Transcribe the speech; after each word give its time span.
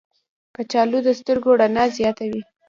کچالو 0.55 0.99
د 1.05 1.09
سترګو 1.19 1.51
رڼا 1.61 1.85
زیاتوي. 1.97 2.41